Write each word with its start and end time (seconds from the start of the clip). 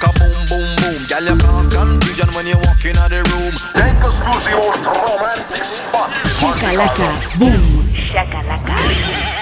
Shakalaka, 6.31 7.09
boom. 7.37 7.83
Shakalaka. 7.91 8.75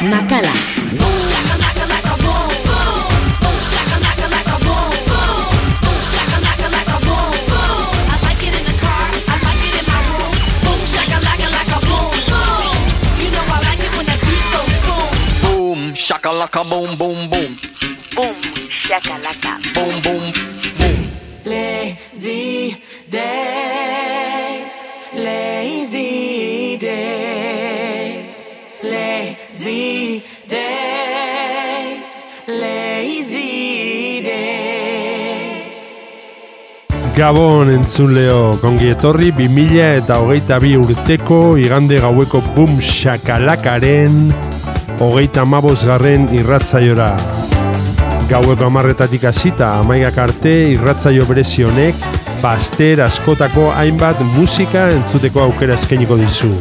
makala. 0.09 0.53
Boom, 0.97 1.17
shakalaka, 1.29 1.85
laka, 1.85 2.13
boom, 2.23 2.49
boom. 2.65 3.05
Boom, 3.45 3.57
laka, 4.33 4.55
boom, 4.65 4.89
boom. 5.09 5.45
Boom, 5.85 6.01
shakalaka, 6.11 6.67
laka, 6.73 6.97
boom, 7.05 7.29
boom. 7.45 7.85
I 8.09 8.15
like 8.25 8.41
it 8.41 8.57
in 8.57 8.65
the 8.65 8.75
car. 8.81 9.05
I 9.05 9.35
like 9.45 9.63
it 9.69 9.75
in 9.79 9.85
my 9.85 9.99
room. 10.09 10.33
Boom, 10.65 10.81
shaka 10.89 11.17
laka, 11.21 11.77
boom, 11.85 12.09
boom. 12.25 12.73
You 13.21 13.29
know 13.37 13.45
I 13.45 13.57
like 13.69 13.81
it 13.85 13.91
when 13.93 14.05
beat 14.25 14.45
goes 14.49 14.75
boom. 14.89 15.13
Boom, 15.45 15.79
shakalaka, 15.93 16.61
boom, 16.65 16.89
boom, 16.97 17.19
boom. 17.29 17.51
Boom. 18.17 18.33
Boom, 19.77 19.95
boom, 20.01 20.25
boom. 20.81 20.97
Gabon 37.19 37.67
entzuleo, 37.67 38.53
kongi 38.61 38.93
etorri 38.93 39.33
2000 39.35 39.87
eta 39.97 40.21
hogeita 40.23 40.55
bi 40.63 40.69
urteko 40.79 41.57
igande 41.59 41.97
gaueko 41.99 42.39
bum 42.55 42.77
shakalakaren 42.79 44.29
hogeita 45.03 45.43
maboz 45.43 45.81
garren 45.89 46.29
irratzaiora. 46.37 47.09
Gaueko 48.29 48.69
amarretatik 48.69 49.25
hasita 49.27 49.73
amaigak 49.81 50.21
arte 50.23 50.53
irratzaio 50.77 51.25
berezionek 51.27 51.99
baster 52.39 53.03
askotako 53.03 53.67
hainbat 53.73 54.23
musika 54.37 54.85
entzuteko 54.95 55.43
aukera 55.49 55.75
eskainiko 55.75 56.15
dizu. 56.23 56.53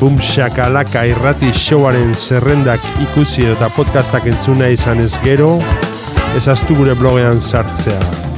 Bum 0.00 0.18
shakalaka 0.18 1.06
irrati 1.12 1.52
showaren 1.54 2.10
zerrendak 2.18 2.90
ikusi 3.06 3.46
eta 3.54 3.70
podcastak 3.78 4.26
entzuna 4.34 4.74
izan 4.74 5.06
ez 5.06 5.14
gero, 5.22 5.54
ezaztu 6.34 6.74
gure 6.82 6.98
blogean 6.98 7.38
sartzea. 7.38 8.31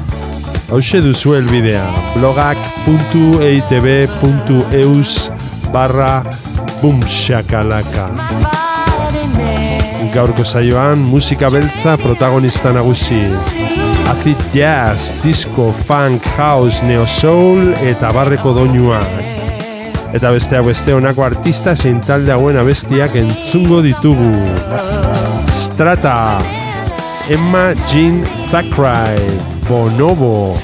Hauxe 0.75 0.99
duzu 0.99 1.37
elbidea, 1.39 1.87
blogak.eitb.eus 2.17 5.13
barra 5.71 6.27
bumshakalaka. 6.81 8.09
Gaurko 10.17 10.43
saioan 10.43 10.99
musika 10.99 11.47
beltza 11.55 11.95
protagonista 12.03 12.75
nagusi. 12.75 13.23
Acid 14.11 14.35
jazz, 14.51 15.15
disco, 15.23 15.71
funk, 15.87 16.27
house, 16.35 16.83
neo 16.83 17.07
soul 17.07 17.71
eta 17.79 18.11
barreko 18.11 18.51
doinuak. 18.59 19.23
Eta 20.11 20.35
besteak 20.35 20.67
beste 20.73 20.91
honako 20.99 21.31
artista 21.31 21.79
zein 21.79 22.03
talde 22.03 22.35
hauen 22.35 22.59
abestiak 22.59 23.15
entzungo 23.23 23.79
ditugu. 23.87 24.35
Strata, 25.55 26.43
Emma 27.31 27.79
Jean 27.87 28.27
Thackeray, 28.51 29.54
Bonobo, 29.69 30.57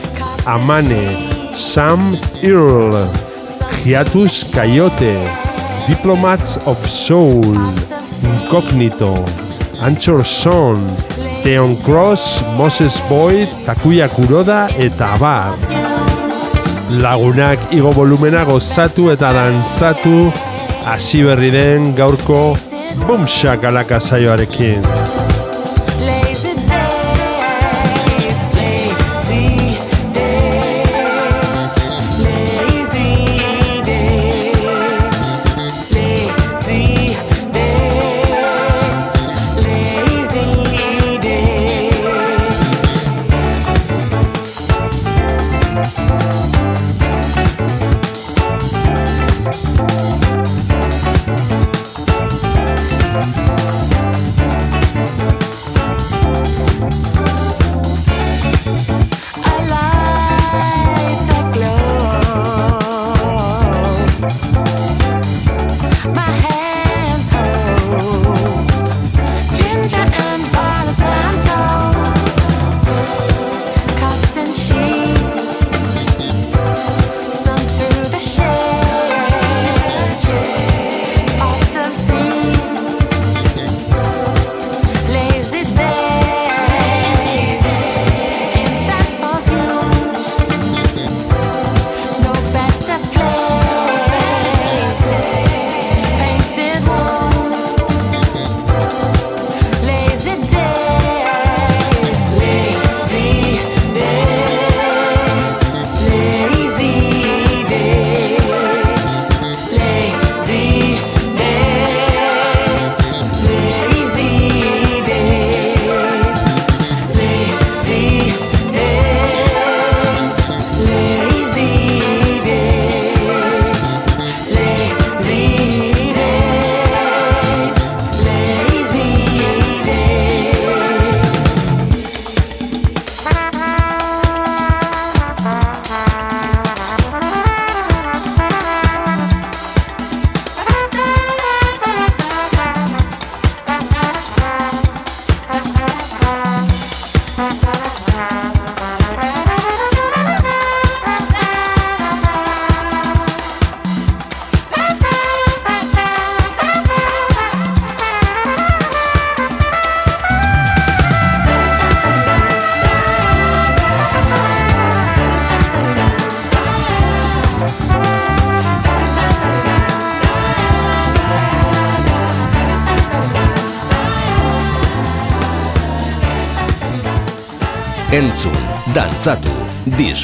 Amane, 0.44 1.54
Sam 1.54 2.16
Earl, 2.42 2.92
Hiatus 3.82 4.44
Coyote, 4.52 5.20
Diplomats 5.88 6.58
of 6.66 6.78
Soul, 6.86 7.56
Incognito, 8.22 9.24
Anchor 9.80 10.24
Son, 10.24 10.76
Theon 11.42 11.76
Cross, 11.82 12.42
Moses 12.56 13.00
Boyd, 13.08 13.48
Takuya 13.64 14.08
Kuroda 14.08 14.68
eta 14.76 15.14
abar. 15.14 15.56
Lagunak 16.90 17.72
igo 17.72 17.92
volumena 17.92 18.44
gozatu 18.44 19.10
eta 19.14 19.32
dantzatu 19.32 20.32
hasi 20.84 21.22
berri 21.24 21.50
den 21.54 21.94
gaurko 21.96 22.56
bumsak 23.06 23.64
alaka 23.64 24.00
saioarekin. 24.00 25.19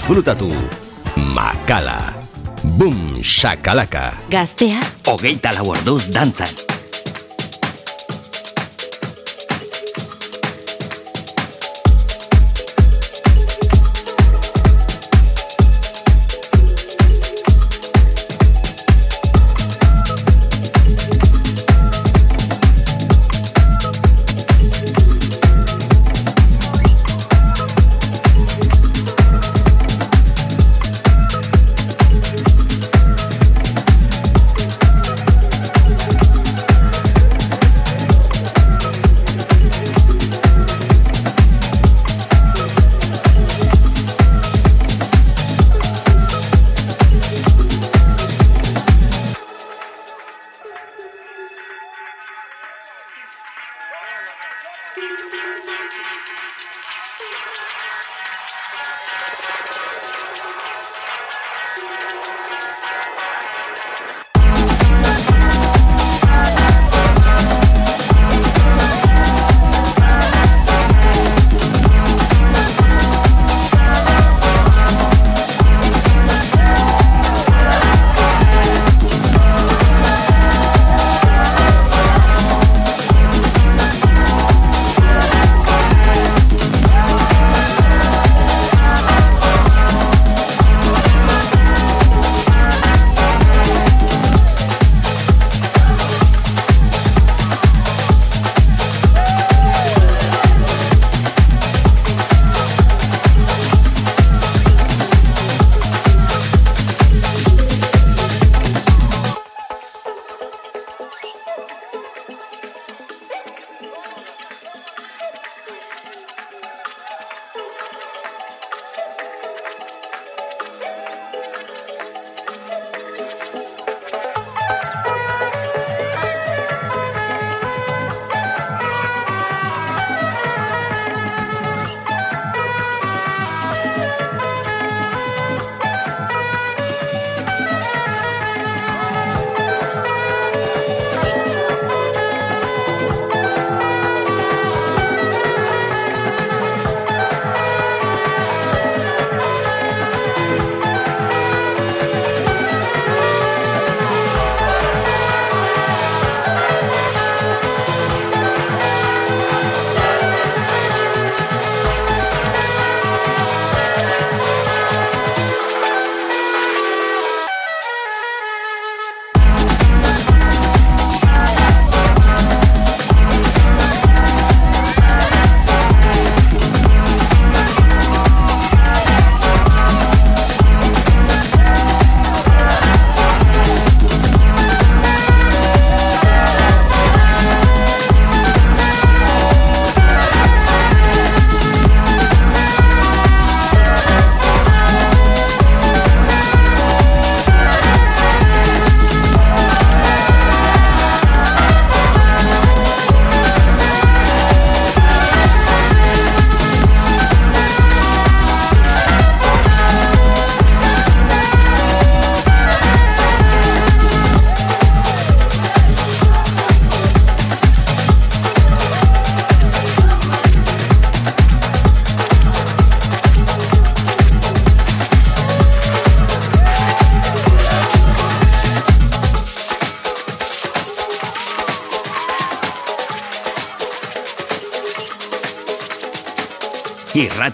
Disfrutatu. 0.06 0.54
Makala. 1.34 2.14
Bum, 2.78 3.18
shakalaka. 3.22 4.14
Gaztea, 4.30 4.78
Hogeita 5.10 5.50
lau 5.58 5.74
orduz 5.74 6.06
dantzan. 6.14 6.65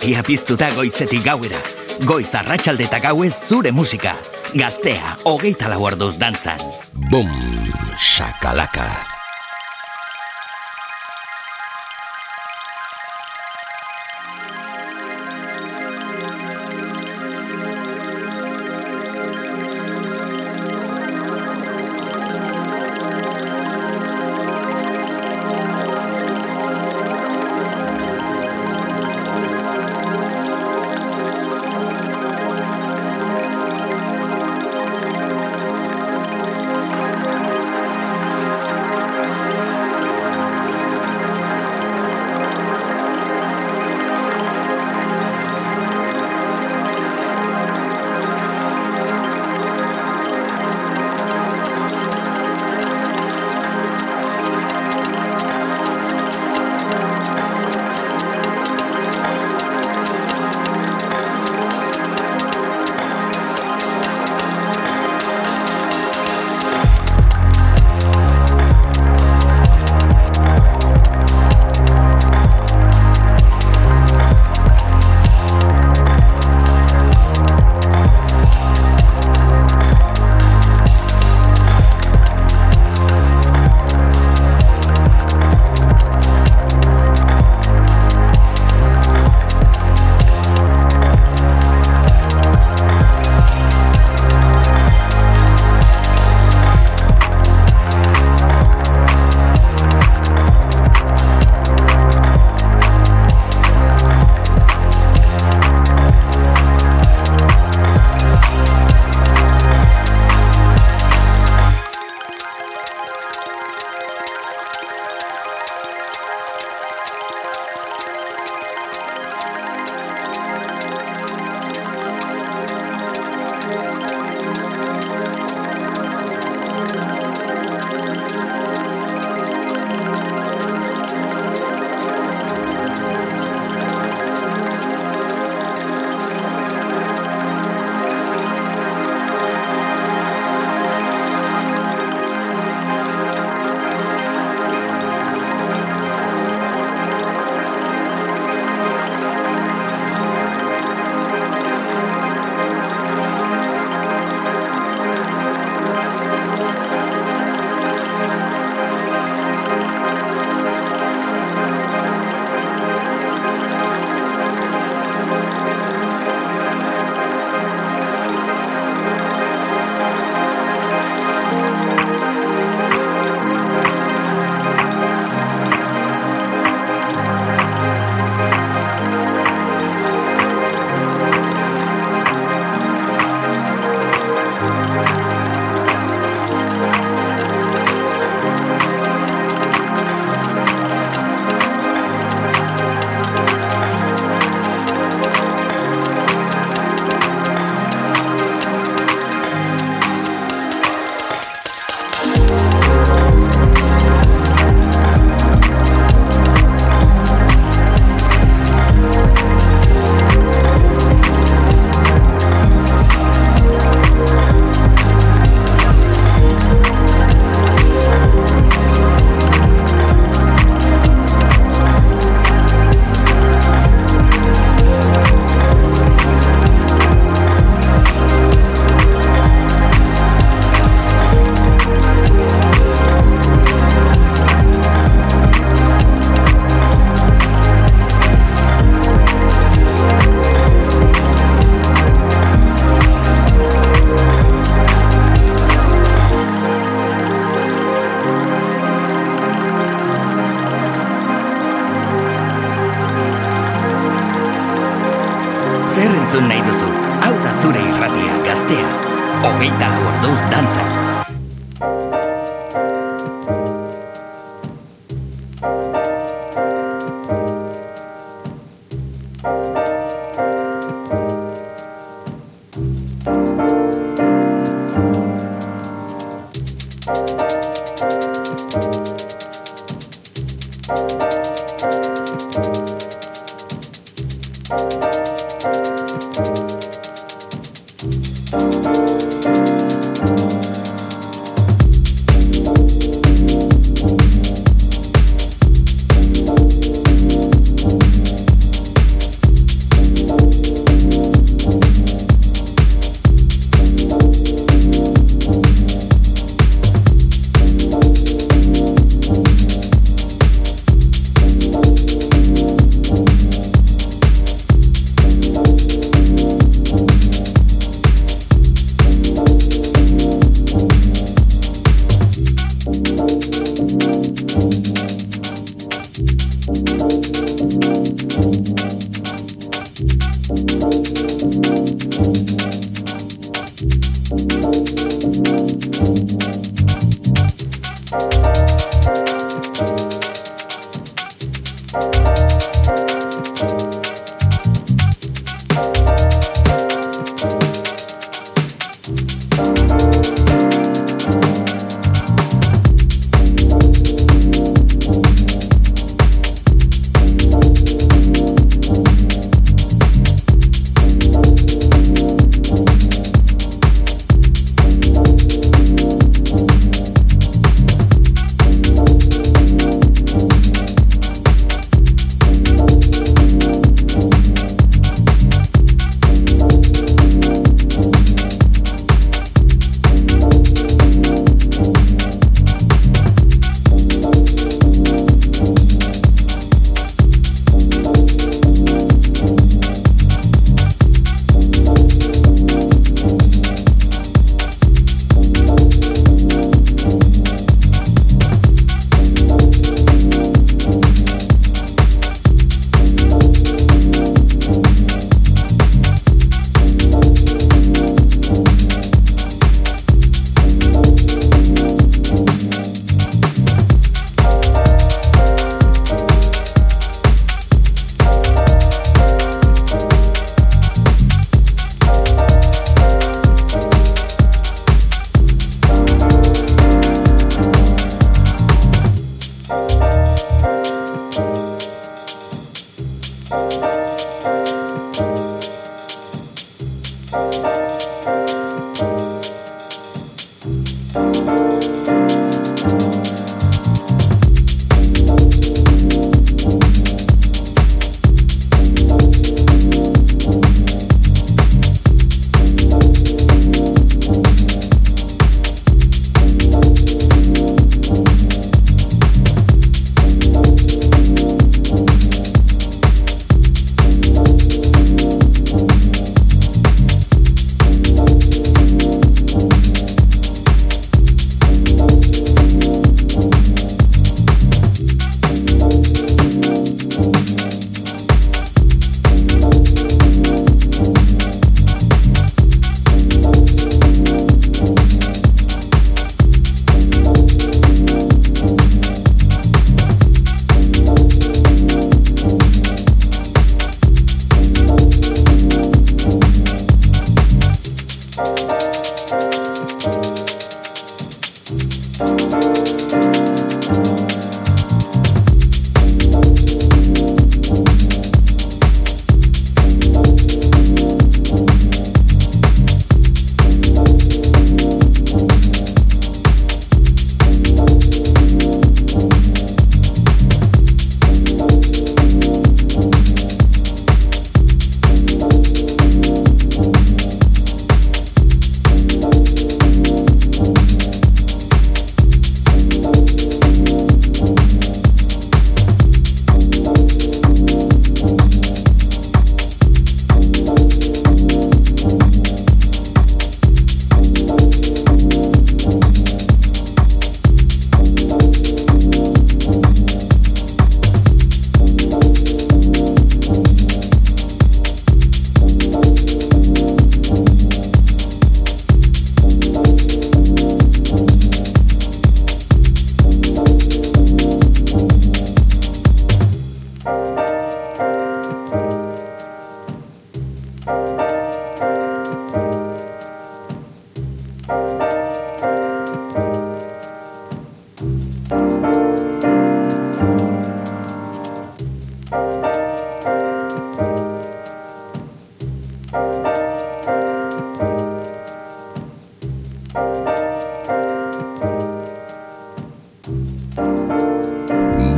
Irratia 0.02 0.22
piztuta 0.26 0.66
goizetik 0.74 1.22
gauera. 1.22 1.60
Goiz 2.08 2.32
arratsalde 2.34 2.88
eta 2.88 2.98
gauez 2.98 3.30
zure 3.46 3.70
musika. 3.70 4.16
Gaztea, 4.50 5.14
hogeita 5.30 5.70
lau 5.70 5.78
orduz 5.86 6.16
dantzan. 6.18 6.58
Bum, 7.06 7.30
shakalaka. 7.94 9.11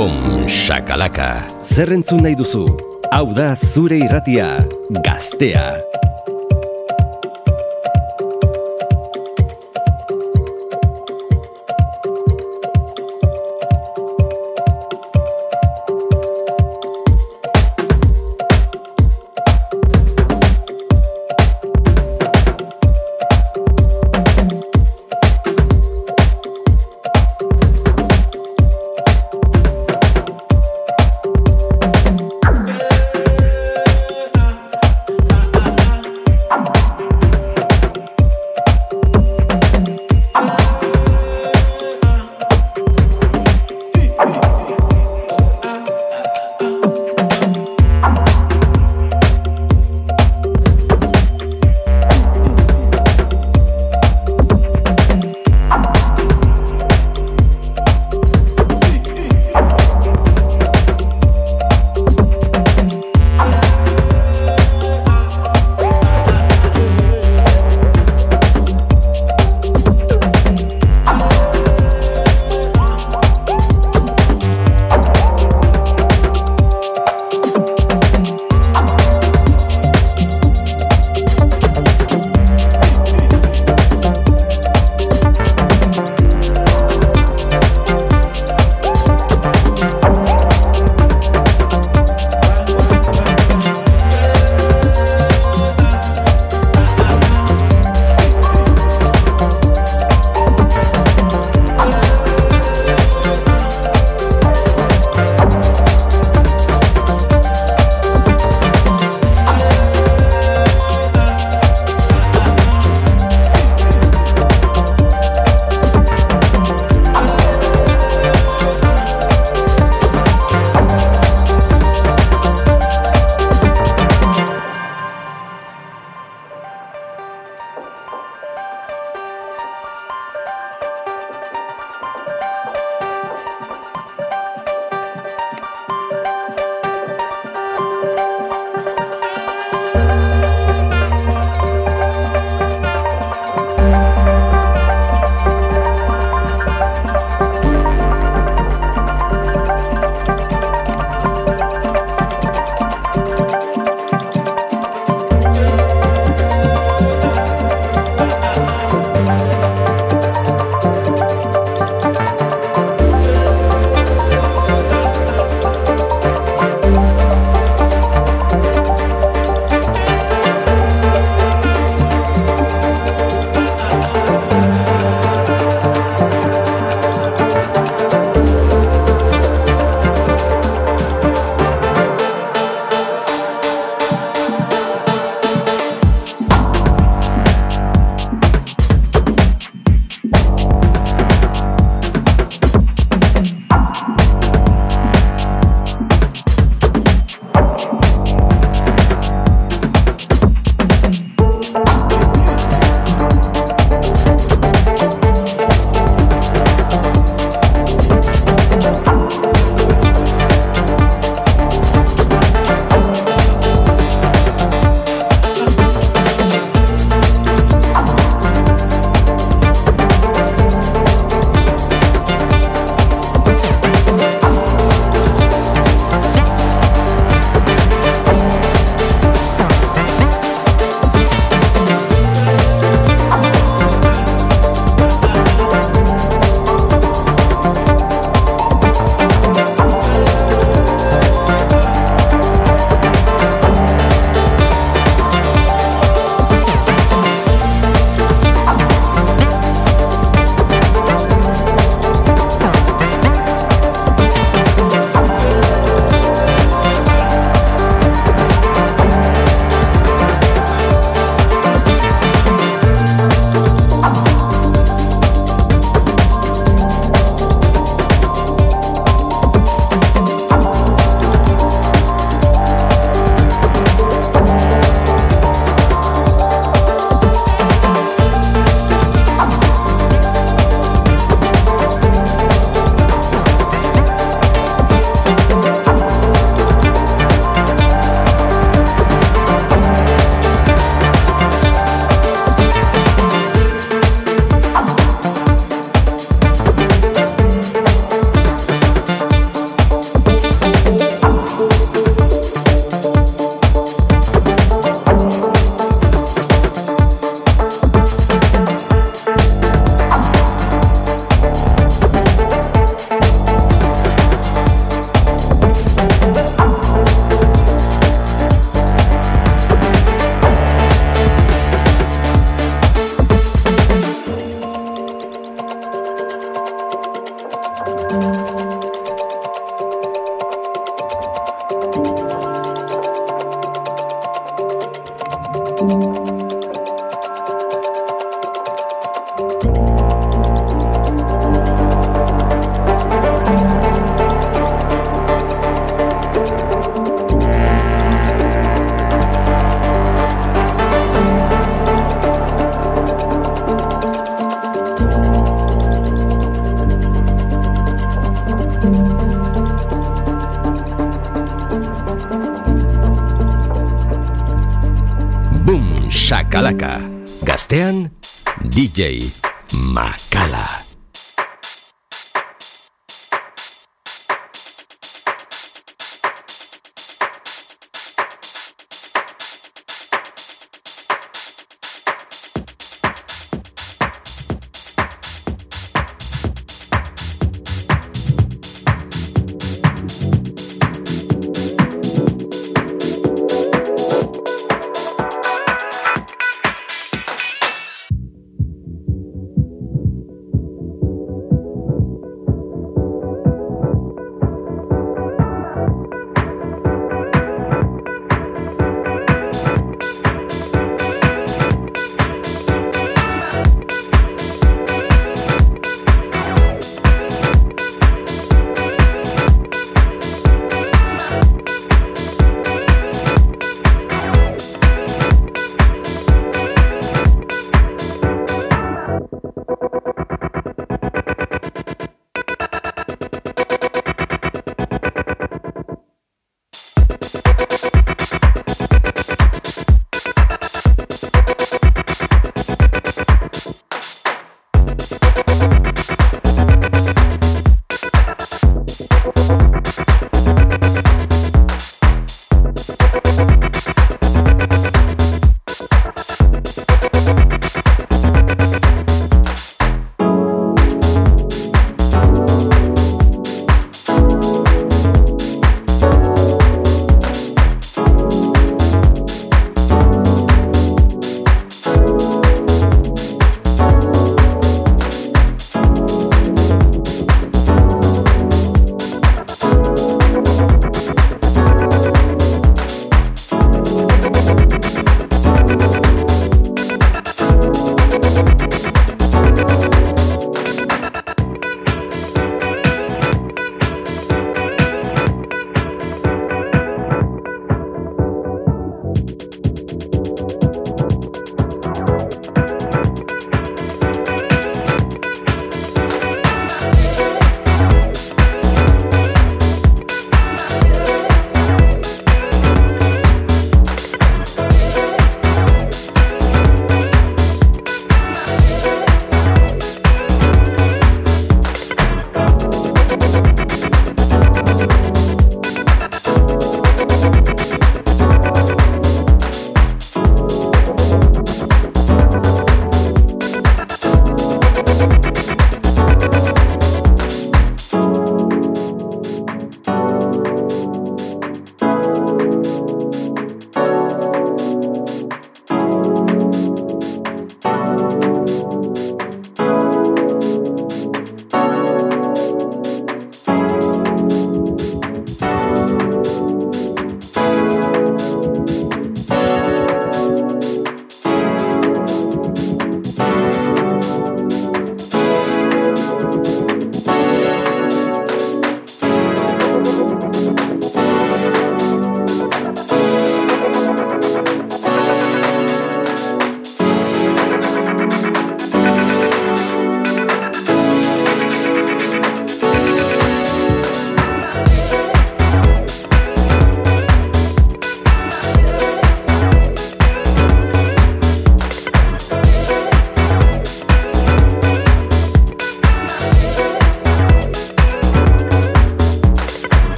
Bom, 0.00 0.46
sakalaka, 0.48 1.44
zerrentzun 1.60 2.22
nahi 2.24 2.34
duzu? 2.38 2.89
Hau 3.10 3.32
da 3.34 3.54
zure 3.58 3.96
irratia, 3.98 4.66
gaztea. 5.02 5.89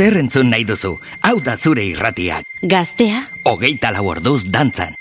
zer 0.00 0.16
entzun 0.16 0.48
nahi 0.48 0.64
duzu, 0.64 0.94
hau 1.28 1.34
da 1.44 1.56
zure 1.60 1.84
irratia. 1.84 2.40
Gaztea. 2.74 3.26
Ogeita 3.52 3.92
lau 3.92 4.06
orduz 4.14 4.40
dantzan. 4.48 4.99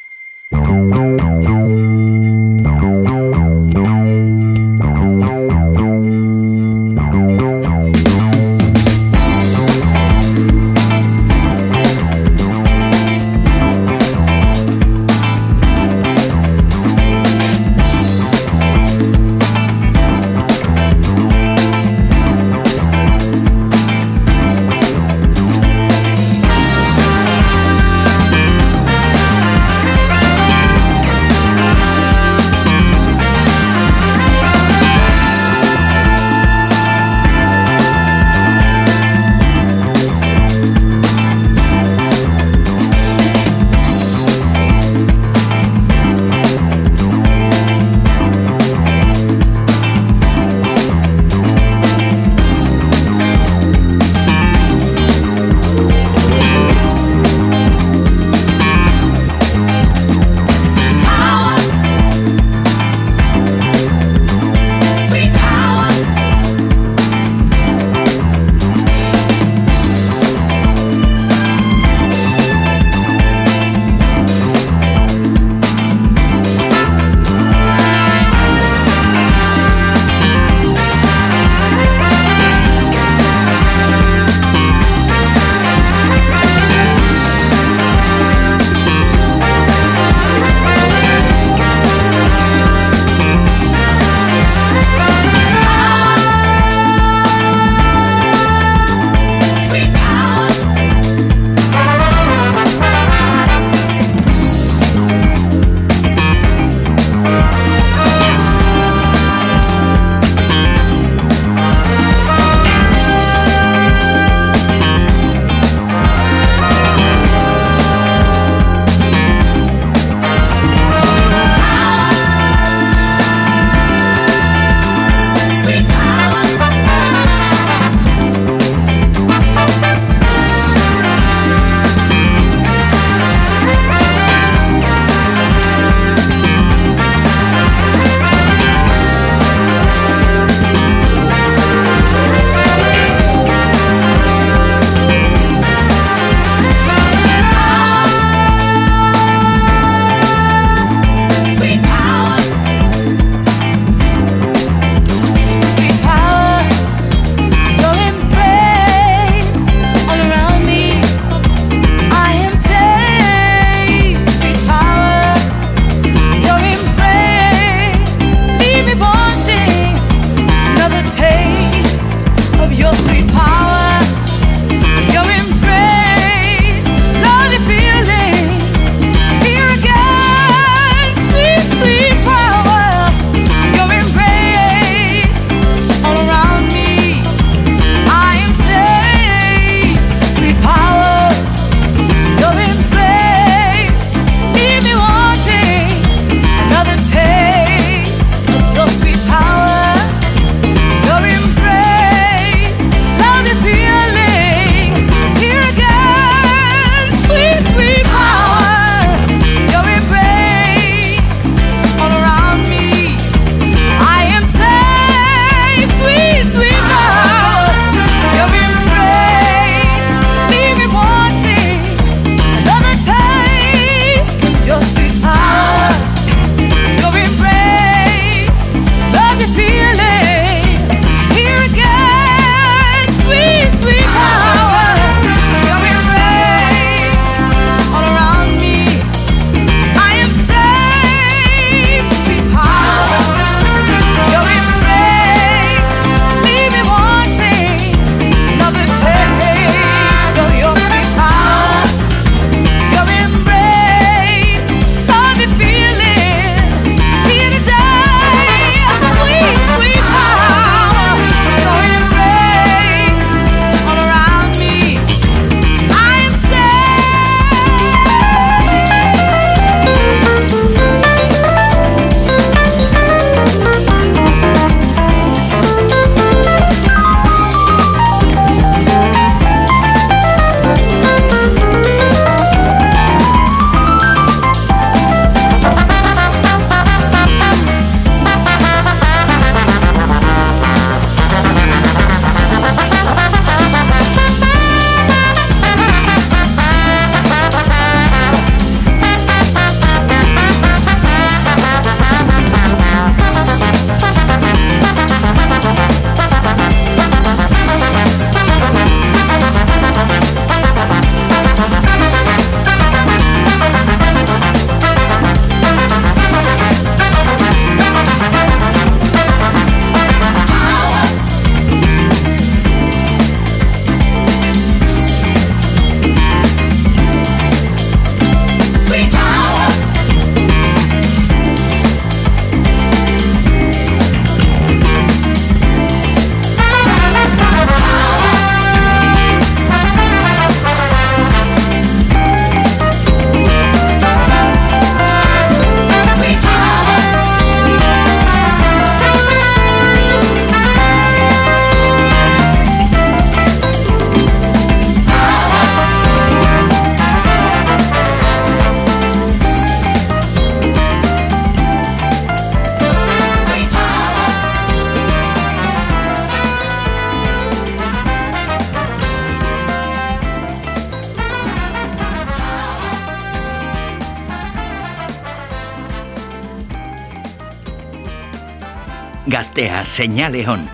Seinale 379.84 380.46
hon. 380.46 380.66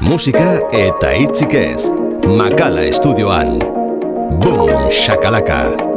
Musika 0.00 0.60
eta 0.72 1.12
hitzik 1.16 1.54
ez. 1.54 1.90
Makala 2.26 2.86
estudioan. 2.88 3.58
Boom, 4.40 4.90
shakalaka. 4.90 5.89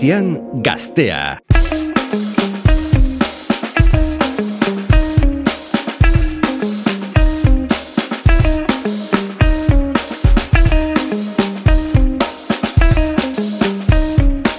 Irratian 0.00 0.62
gaztea. 0.62 1.38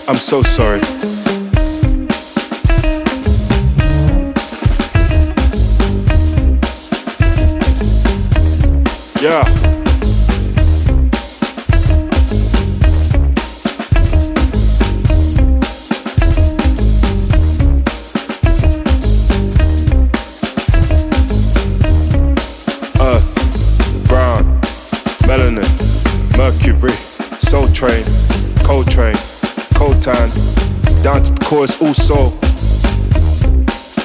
I'm 0.07 0.15
so 0.15 0.41
sorry. 0.41 1.18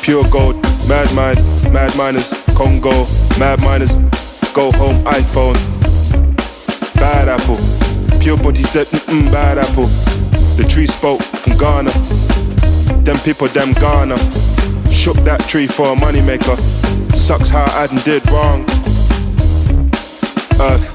Pure 0.05 0.29
gold, 0.29 0.55
mad 0.87 1.11
mind, 1.15 1.39
mad 1.73 1.97
miners, 1.97 2.35
Congo, 2.55 3.07
mad 3.39 3.59
miners, 3.63 3.97
go 4.53 4.71
home 4.73 5.03
iPhone, 5.05 5.57
bad 6.97 7.27
apple, 7.27 7.57
pure 8.21 8.37
bodies 8.37 8.71
dead, 8.71 8.87
mm 8.87 9.33
bad 9.33 9.57
apple. 9.57 9.87
The 10.59 10.67
tree 10.69 10.85
spoke 10.85 11.23
from 11.23 11.57
Ghana, 11.57 11.91
them 13.03 13.17
people 13.25 13.49
them 13.49 13.73
Ghana, 13.73 14.19
shook 14.93 15.17
that 15.25 15.41
tree 15.49 15.67
for 15.67 15.95
a 15.95 15.97
money 15.97 16.21
maker. 16.21 16.57
Sucks 17.17 17.49
how 17.49 17.65
I 17.73 17.87
done 17.87 18.05
did 18.05 18.31
wrong. 18.31 18.65
Earth. 20.61 20.93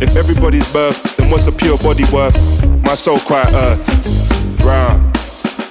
If 0.00 0.14
everybody's 0.14 0.70
birth, 0.72 1.16
then 1.16 1.30
what's 1.30 1.48
a 1.48 1.52
pure 1.52 1.78
body 1.78 2.04
worth? 2.12 2.36
My 2.84 2.94
soul 2.94 3.18
cry 3.18 3.42
earth. 3.42 4.58
Brown, 4.58 5.12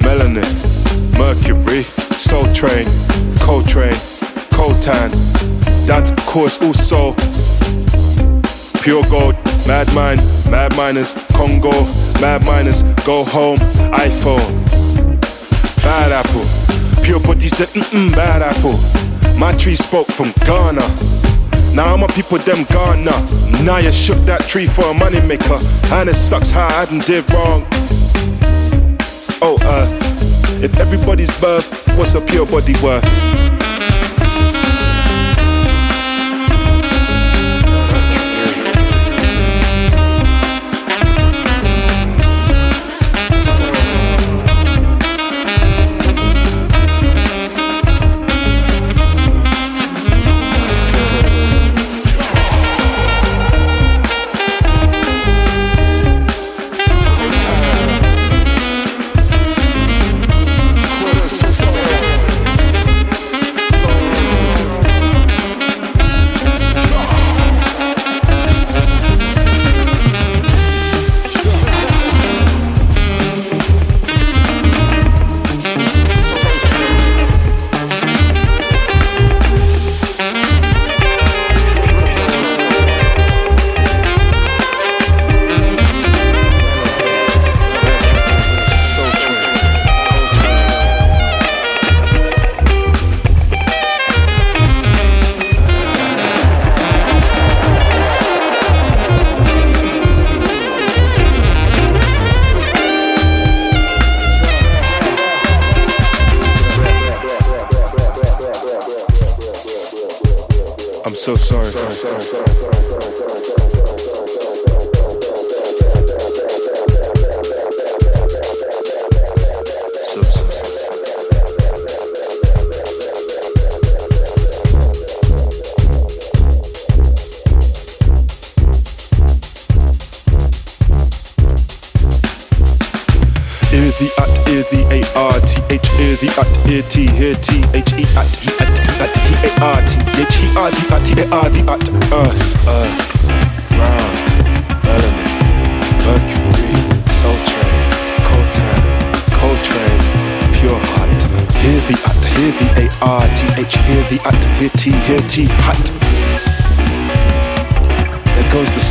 melanin, 0.03 0.43
mercury, 1.17 1.85
soul 2.15 2.51
train, 2.53 2.85
Coltrane, 3.39 3.93
Coltan. 4.51 5.11
The 5.85 6.23
course, 6.25 6.57
also. 6.61 7.13
Pure 8.81 9.03
gold, 9.09 9.35
mad 9.67 9.91
mind, 9.93 10.21
mad 10.49 10.75
miners, 10.75 11.13
Congo, 11.33 11.71
mad 12.21 12.43
miners, 12.45 12.83
go 13.03 13.23
home, 13.23 13.57
iPhone. 13.91 14.65
Bad 15.81 16.11
apple, 16.11 16.45
pure 17.03 17.19
bodies 17.19 17.51
that 17.57 17.69
mm-mm, 17.69 18.11
bad 18.11 18.41
apple. 18.41 18.77
My 19.37 19.53
tree 19.57 19.75
spoke 19.75 20.07
from 20.07 20.31
Ghana. 20.45 20.85
Now 21.75 21.93
I'm 21.93 22.03
a 22.03 22.07
people 22.07 22.37
them 22.37 22.63
Ghana. 22.65 23.63
Now 23.65 23.77
you 23.77 23.91
shook 23.91 24.23
that 24.25 24.41
tree 24.47 24.65
for 24.65 24.85
a 24.85 24.93
money 24.93 25.19
maker. 25.27 25.59
And 25.91 26.09
it 26.09 26.15
sucks 26.15 26.49
how 26.49 26.67
I 26.67 26.85
done 26.85 26.99
did 26.99 27.29
wrong. 27.33 27.65
Oh 29.41 29.57
earth, 29.61 30.63
if 30.63 30.77
everybody's 30.79 31.37
birth, 31.41 31.84
what's 31.97 32.13
a 32.15 32.21
pure 32.21 32.45
body 32.45 32.73
worth? 32.83 33.44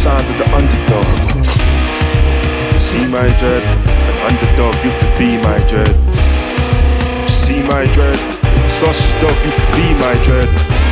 Sound 0.05 0.29
of 0.29 0.37
the 0.37 0.45
underdog. 0.53 1.09
See 2.79 3.09
my 3.09 3.25
dread, 3.41 3.65
an 3.89 4.17
underdog, 4.29 4.77
you 4.85 4.93
could 5.01 5.17
be 5.17 5.41
my 5.41 5.57
dread. 5.65 5.89
See 7.25 7.65
my 7.65 7.89
dread, 7.97 8.21
sausage 8.69 9.17
dog, 9.17 9.33
you 9.41 9.49
could 9.49 9.73
be 9.73 9.89
my 9.97 10.13
dread. 10.21 10.45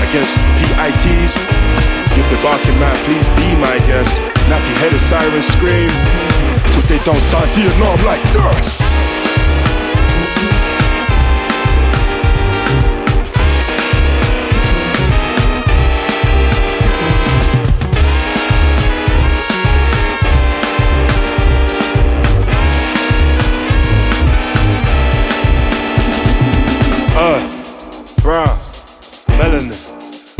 Against 0.08 0.40
PITs, 0.56 1.36
you've 2.16 2.24
been 2.32 2.40
barking 2.40 2.72
mad, 2.80 2.96
please 3.04 3.28
be 3.36 3.52
my 3.60 3.76
guest. 3.84 4.16
Nappy 4.48 4.72
headed 4.80 4.98
sirens 4.98 5.44
scream, 5.44 5.92
till 6.72 6.80
they 6.88 7.04
don't 7.04 7.20
sound 7.20 7.52
dear, 7.52 7.68
no, 7.76 7.92
I'm 7.92 8.04
like 8.08 8.24
this. 8.32 9.11
Earth, 27.24 28.20
brown, 28.20 28.58
melanin, 29.38 29.70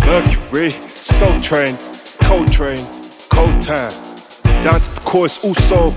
mercury, 0.04 0.70
soul 0.70 1.38
train, 1.38 1.78
cold 2.24 2.50
train, 2.50 2.84
cold 3.30 3.62
tan. 3.62 3.92
Down 4.64 4.80
to 4.80 4.92
the 4.92 5.00
course 5.04 5.44
also. 5.44 5.92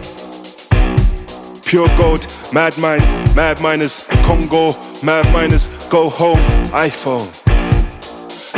Pure 1.64 1.88
gold, 1.98 2.28
mad 2.54 2.78
mind, 2.78 3.02
mad 3.36 3.60
miners, 3.62 4.06
Congo, 4.22 4.74
mad 5.02 5.26
miners, 5.34 5.70
go 5.90 6.08
home, 6.08 6.38
iPhone. 6.70 7.26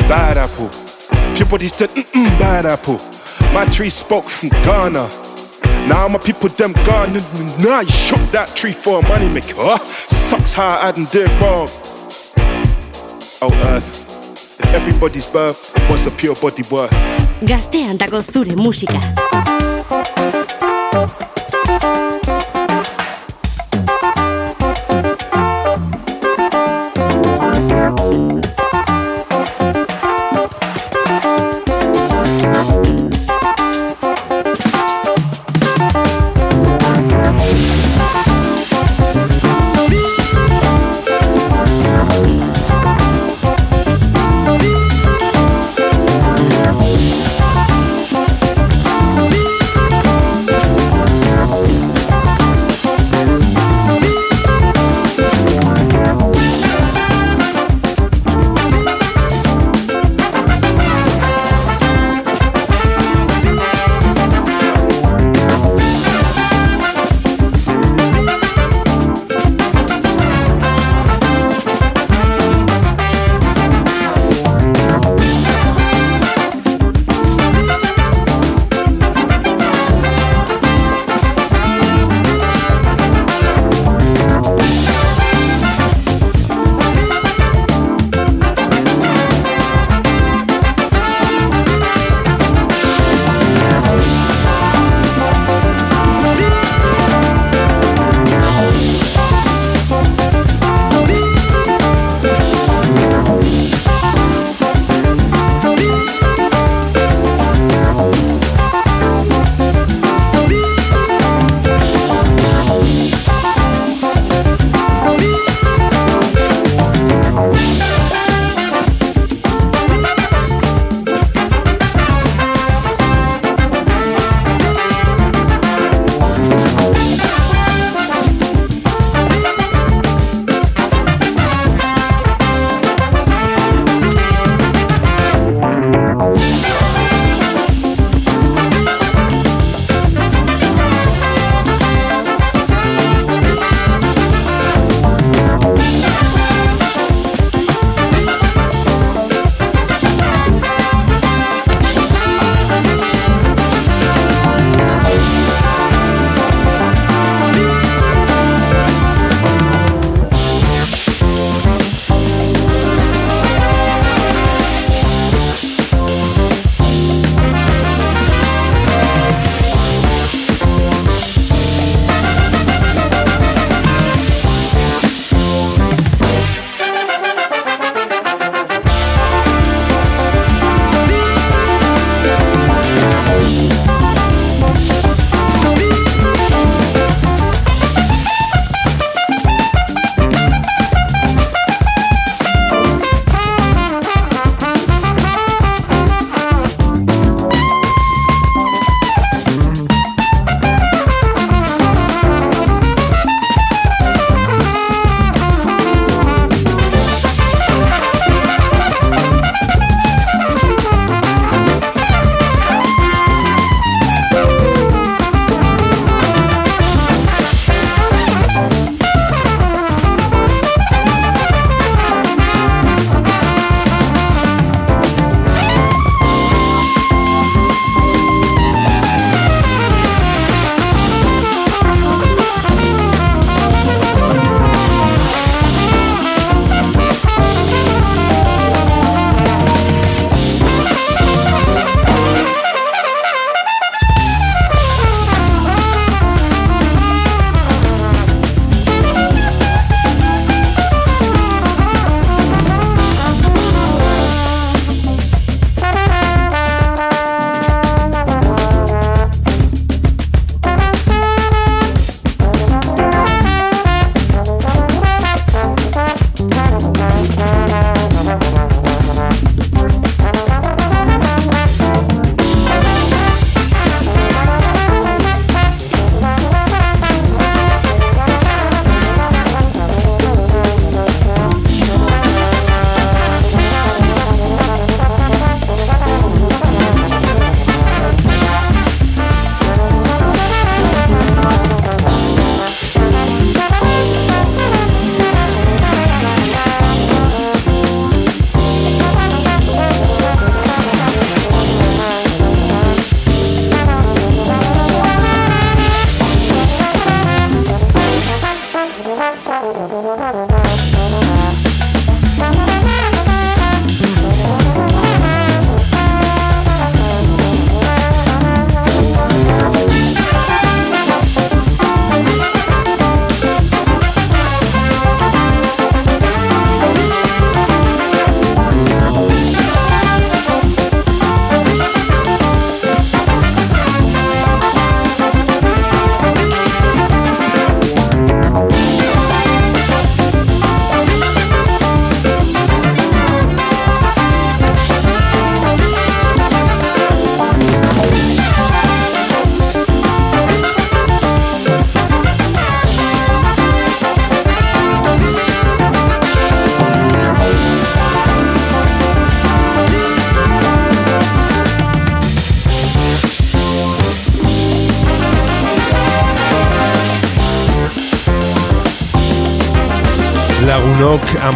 Bad 0.10 0.36
apple, 0.36 0.70
pure 1.34 1.48
bodies 1.48 1.78
dead, 1.78 1.92
mm-mm, 1.92 2.40
bad 2.40 2.66
apple. 2.66 3.00
My 3.54 3.66
tree 3.68 3.88
spoke 3.90 4.28
from 4.28 4.50
Ghana. 4.64 5.08
Now 5.88 6.10
my 6.10 6.20
people 6.20 6.50
them 6.50 6.74
gone. 6.84 7.14
Now 7.64 7.80
you 7.80 7.90
shook 7.90 8.20
that 8.32 8.52
tree 8.54 8.74
for 8.74 9.00
a 9.00 9.08
money 9.08 9.30
maker. 9.30 9.78
Sucks 9.86 10.52
how 10.52 10.78
I 10.82 10.92
done 10.92 11.08
did 11.10 11.30
wrong. 11.40 11.70
Oh 13.40 13.54
earth, 13.70 14.60
everybody's 14.74 15.28
birth, 15.28 15.72
what's 15.90 16.08
a 16.08 16.12
pure 16.12 16.34
body 16.36 16.64
worth? 16.72 16.92
Gaztean 17.46 17.98
dago 17.98 18.22
zure 18.22 18.56
musika. 18.56 18.98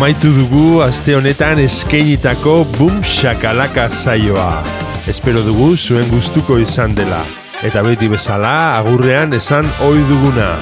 Amaitu 0.01 0.33
dugu 0.33 0.81
aste 0.81 1.13
honetan 1.13 1.61
eskeinitako 1.61 2.65
bum 2.73 3.05
shakalaka 3.05 3.85
saioa. 3.93 4.65
Espero 5.05 5.45
dugu 5.45 5.77
zuen 5.77 6.09
gustuko 6.09 6.57
izan 6.57 6.97
dela. 6.97 7.21
Eta 7.61 7.85
beti 7.85 8.09
bezala 8.09 8.73
agurrean 8.79 9.29
esan 9.37 9.69
ohi 9.85 10.01
duguna. 10.09 10.57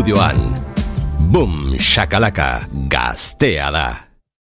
Estudioan. 0.05 0.37
Bum, 1.31 1.73
shakalaka, 1.79 2.67
gaztea 2.87 3.71
da. 3.71 4.04